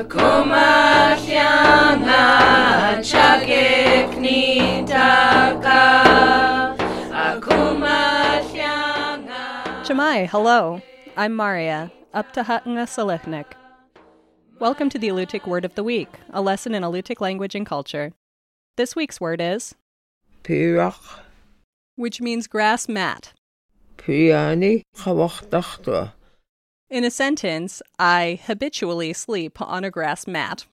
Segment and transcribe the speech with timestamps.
[0.00, 2.24] Akumahyanga
[3.04, 5.84] chakeknitaka
[7.12, 9.44] Akumahyanga
[9.84, 10.80] Chamai, hello.
[11.18, 13.52] I'm Maria, up to Hatanga Selechnik.
[14.58, 18.14] Welcome to the Alutiiq Word of the Week, a lesson in Alutiiq language and culture.
[18.78, 19.74] This week's word is,
[20.42, 21.20] Pyrach,
[21.96, 23.34] which means grass mat.
[23.98, 26.12] Pyani, Chawachtachtua.
[26.90, 30.66] In a sentence, I habitually sleep on a grass mat.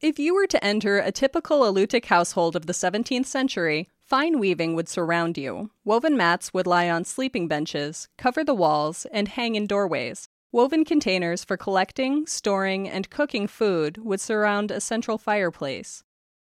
[0.00, 4.74] If you were to enter a typical Alutiiq household of the 17th century, fine weaving
[4.74, 5.70] would surround you.
[5.84, 10.28] Woven mats would lie on sleeping benches, cover the walls, and hang in doorways.
[10.50, 16.02] Woven containers for collecting, storing, and cooking food would surround a central fireplace.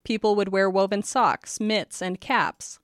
[0.05, 2.79] People would wear woven socks, mitts, and caps.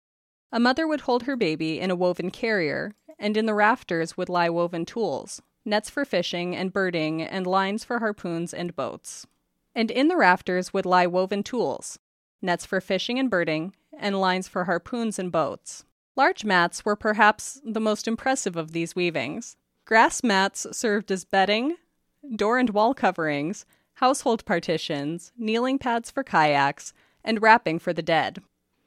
[0.50, 4.28] A mother would hold her baby in a woven carrier, and in the rafters would
[4.28, 9.26] lie woven tools nets for fishing and birding, and lines for harpoons and boats.
[9.74, 11.98] And in the rafters would lie woven tools
[12.40, 15.84] nets for fishing and birding, and lines for harpoons and boats.
[16.16, 19.56] Large mats were perhaps the most impressive of these weavings.
[19.84, 21.76] Grass mats served as bedding,
[22.34, 26.92] door and wall coverings, household partitions, kneeling pads for kayaks,
[27.24, 28.42] and wrapping for the dead.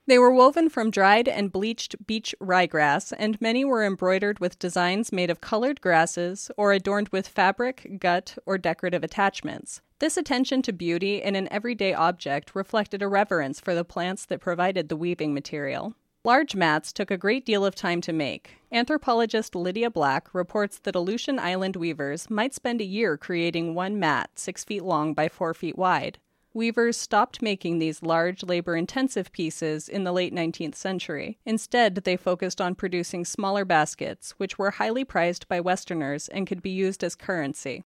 [0.07, 5.11] They were woven from dried and bleached beach ryegrass, and many were embroidered with designs
[5.11, 9.81] made of colored grasses or adorned with fabric, gut, or decorative attachments.
[9.99, 14.41] This attention to beauty in an everyday object reflected a reverence for the plants that
[14.41, 15.94] provided the weaving material.
[16.23, 18.57] Large mats took a great deal of time to make.
[18.72, 24.31] Anthropologist Lydia Black reports that Aleutian Island weavers might spend a year creating one mat
[24.35, 26.19] six feet long by four feet wide.
[26.53, 31.39] Weavers stopped making these large, labor intensive pieces in the late 19th century.
[31.45, 36.61] Instead, they focused on producing smaller baskets, which were highly prized by Westerners and could
[36.61, 37.83] be used as currency.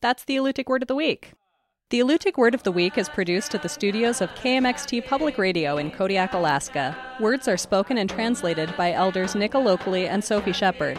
[0.00, 1.32] That's the Alutiiq Word of the Week.
[1.90, 5.76] The Alutiiq Word of the Week is produced at the studios of KMXT Public Radio
[5.76, 6.96] in Kodiak, Alaska.
[7.20, 10.98] Words are spoken and translated by elders Nick Alokli and Sophie Shepard.